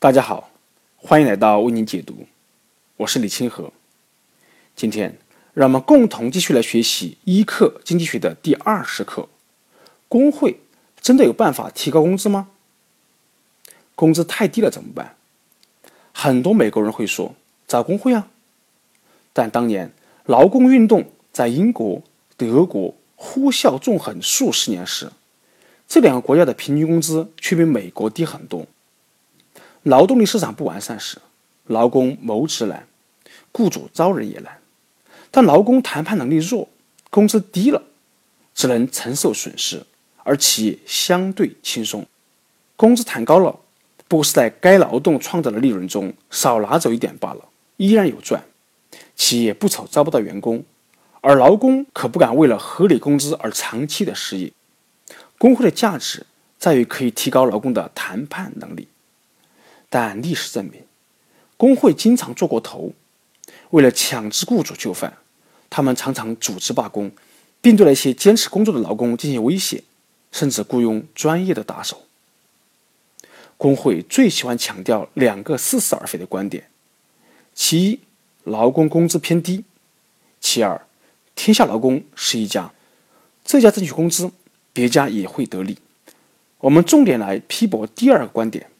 [0.00, 0.50] 大家好，
[0.96, 2.28] 欢迎来到为您解读，
[2.98, 3.72] 我是李清河。
[4.76, 5.18] 今天
[5.54, 9.28] 让我们共同继续来学习一课经济学的第二十课：
[10.06, 10.60] 工会
[11.00, 12.50] 真的有办法提高工资吗？
[13.96, 15.16] 工资太低了怎么办？
[16.12, 17.34] 很多美国人会说
[17.66, 18.28] 找工会啊。
[19.32, 19.90] 但当年
[20.26, 22.04] 劳工运动在英国、
[22.36, 25.10] 德国呼啸纵横数十年时，
[25.88, 28.64] 这两个国家的平均工资却比美国低很多。
[29.88, 31.16] 劳动力市场不完善时，
[31.66, 32.86] 劳工谋职难，
[33.52, 34.58] 雇主招人也难。
[35.30, 36.68] 但劳工谈判能力弱，
[37.08, 37.82] 工资低了，
[38.54, 39.86] 只能承受损失，
[40.24, 42.06] 而企业相对轻松。
[42.76, 43.58] 工资谈高了，
[44.06, 48.44] 不过是在该劳动创造的利润中少拿走一点罢了，依然有赚。
[49.16, 50.62] 企业不愁招不到员工，
[51.22, 54.52] 而劳工可不敢为了合理工资而长期的失业。
[55.38, 56.26] 工会的价值
[56.58, 58.86] 在于可以提高劳工的谈判能力。
[59.88, 60.82] 但历史证明，
[61.56, 62.92] 工会经常做过头。
[63.70, 65.18] 为了强制雇主就范，
[65.70, 67.10] 他们常常组织罢工，
[67.60, 69.82] 并对那些坚持工作的劳工进行威胁，
[70.32, 72.02] 甚至雇佣专业的打手。
[73.56, 76.70] 工会最喜欢强调两个似是而非的观点：
[77.54, 78.00] 其一，
[78.44, 79.64] 劳工工资偏低；
[80.40, 80.86] 其二，
[81.34, 82.72] 天下劳工是一家，
[83.44, 84.30] 这家争取工资，
[84.72, 85.78] 别家也会得利。
[86.58, 88.70] 我们重点来批驳第二个观点。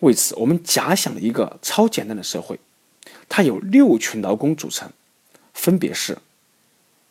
[0.00, 2.58] 为此，我们假想了一个超简单的社会，
[3.28, 4.90] 它由六群劳工组成，
[5.52, 6.18] 分别是：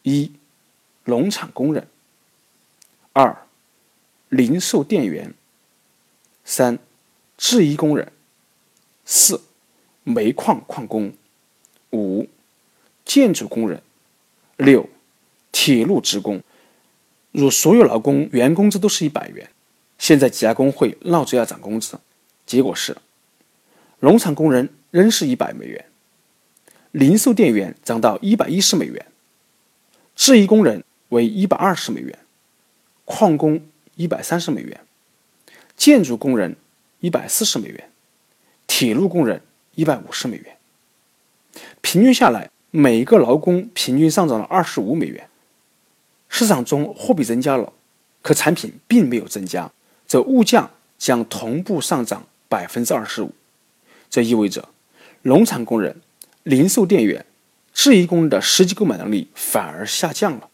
[0.04, 0.32] 一、
[1.06, 1.86] 农场工人；
[3.14, 3.46] 二、
[4.30, 5.32] 零售店员；
[6.46, 6.78] 三、
[7.38, 8.08] 制衣工人；
[9.06, 9.42] 四、
[10.04, 11.12] 煤矿矿工；
[11.92, 12.28] 五、
[13.04, 13.80] 建筑工人；
[14.58, 14.88] 六、
[15.52, 16.42] 铁路职工。
[17.32, 19.50] 如所有劳工原工资都是一百元，
[19.98, 22.00] 现在几家工会闹着要涨工资。
[22.46, 22.98] 结果是，
[24.00, 25.86] 农场工人仍是一百美元，
[26.92, 29.06] 零售店员涨到一百一十美元，
[30.16, 32.20] 制衣工人为一百二十美元，
[33.06, 34.82] 矿工一百三十美元，
[35.76, 36.56] 建筑工人
[37.00, 37.90] 一百四十美元，
[38.68, 39.42] 铁路工人
[39.76, 40.58] 一百五十美元。
[41.82, 45.30] 平均下来，每个劳工平均上涨了二十五美元。
[46.28, 47.72] 市场中货币增加了，
[48.22, 49.72] 可产品并没有增加，
[50.08, 52.26] 则物价将同步上涨。
[52.54, 53.34] 百分之二十五，
[54.12, 54.70] 这意味着
[55.24, 56.00] 农场工人、
[56.44, 57.26] 零售店员、
[57.74, 60.52] 制衣工人的实际购买能力反而下降了。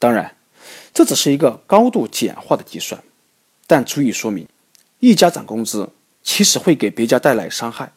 [0.00, 0.34] 当然，
[0.92, 3.00] 这只是一个高度简化的计算，
[3.68, 4.48] 但足以说明
[4.98, 5.90] 一家涨工资
[6.24, 7.92] 其实会给别家带来伤害，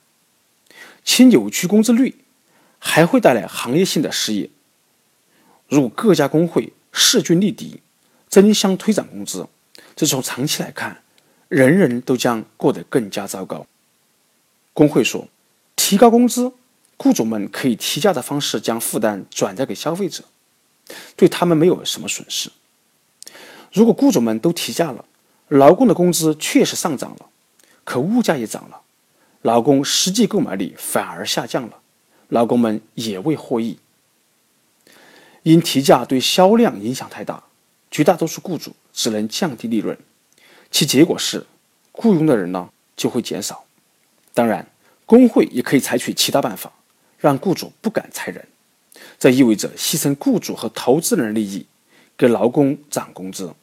[1.04, 2.24] 其扭曲工资率
[2.78, 4.52] 还会带来行业性的失业。
[5.68, 7.82] 如各家工会势均力敌，
[8.30, 9.48] 争相推涨工资，
[9.96, 11.03] 这从长期来看。
[11.54, 13.68] 人人都将过得更加糟糕。
[14.74, 15.28] 工会说，
[15.76, 16.52] 提高工资，
[16.98, 20.24] 雇主们可以提价的方式将负担转嫁给消费者，
[21.16, 22.50] 对他们没有什么损失。
[23.72, 25.06] 如果雇主们都提价了，
[25.48, 27.28] 劳工的工资确实上涨了，
[27.84, 28.82] 可物价也涨了，
[29.44, 31.82] 劳工实际购买力反而下降了，
[32.30, 33.78] 劳工们也未获益。
[35.44, 37.44] 因提价对销量影响太大，
[37.92, 39.96] 绝大多数雇主只能降低利润。
[40.74, 41.46] 其结果是，
[41.92, 42.68] 雇佣的人呢
[42.98, 43.64] 就会减少。
[44.34, 44.68] 当然，
[45.06, 46.74] 工会也可以采取其他办法，
[47.20, 48.48] 让雇主不敢裁人。
[49.20, 51.68] 这意味着牺牲雇主和投资人利益，
[52.18, 53.54] 给劳工涨工资。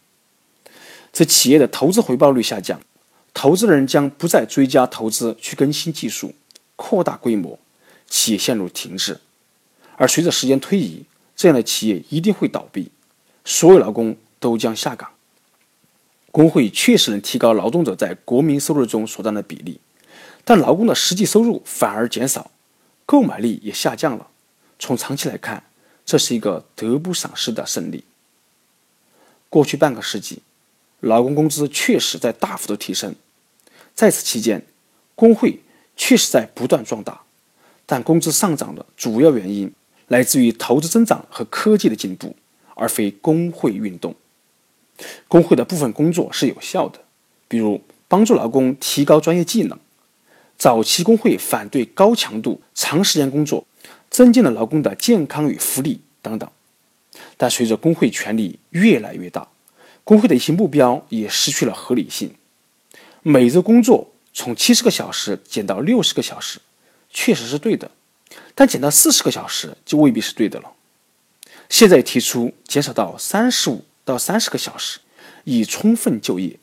[1.13, 2.81] 这企业的投资回报率下降，
[3.35, 6.37] 投资人将不再追加投资去更新技术、
[6.77, 7.59] 扩大规模，
[8.07, 9.21] 企业陷入停滞。
[9.97, 11.05] 而随着时间推移，
[11.35, 12.93] 这样的企业一定会倒闭，
[13.45, 15.11] 所有劳工都将下岗。
[16.33, 19.81] 工会确实能提高劳动者在国民收入中所占的比例，
[20.45, 22.51] 但劳工的实际收入反而减少，
[23.05, 24.29] 购买力也下降了。
[24.79, 25.65] 从长期来看，
[26.07, 28.05] 这是一个得不偿失的胜利。
[29.49, 30.39] 过去半个世纪，
[31.01, 33.17] 劳工工资确实在大幅度提升，
[33.95, 34.65] 在此期间，
[35.17, 35.61] 工会
[35.97, 37.23] 确实在不断壮大，
[37.85, 39.73] 但工资上涨的主要原因
[40.07, 42.37] 来自于投资增长和科技的进步，
[42.77, 44.15] 而非工会运动。
[45.29, 47.01] 工会的部分工作是有效的，
[47.49, 49.79] 比如帮助劳工提高专业技能。
[50.59, 53.67] 早期工会反对高强度、长时间工作，
[54.11, 56.51] 增进了劳工的健康与福利等等。
[57.39, 59.49] 但随着工会权力越来越大，
[60.05, 62.35] 工会的一些目标也失去了合理性。
[63.23, 66.59] 每周工作从七十个小时减到六十个小时，
[67.09, 67.91] 确实是对的，
[68.55, 70.73] 但减到四十个小时就未必是对的了。
[71.71, 73.85] 现在提出减少到三十五。
[74.11, 74.99] 到三十个小时，
[75.45, 76.59] 以充分就业，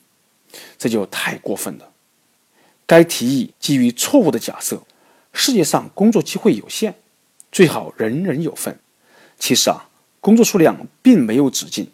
[0.77, 1.91] 这就太过分了。
[2.85, 4.83] 该提议基于错误的假设：
[5.33, 6.95] 世界上工作机会有限，
[7.51, 8.79] 最好人人有份。
[9.39, 9.89] 其实啊，
[10.19, 11.89] 工作数量并没有止境，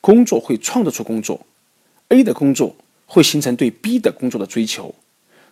[0.00, 1.46] 工作会创造出工作
[2.08, 2.76] ，A 的工作
[3.06, 4.94] 会形成对 B 的工作的追求。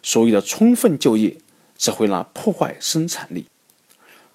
[0.03, 1.37] 所谓的充分就业
[1.79, 3.47] 只会让破坏生产力。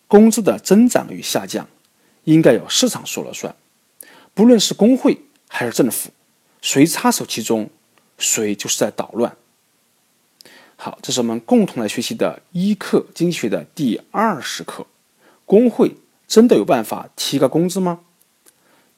[0.08, 1.68] 工资的增长与下降
[2.24, 3.54] 应该由市场说了算，
[4.38, 6.12] 不论是工会还是政府，
[6.62, 7.72] 谁插手其中，
[8.20, 9.36] 谁就是在捣乱。
[10.76, 14.86] 好，这是我们共同来学习的一课经济学的第二十课。
[15.44, 15.96] 工会
[16.28, 18.02] 真的有办法提高工资吗？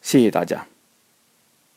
[0.01, 0.67] 谢谢大家。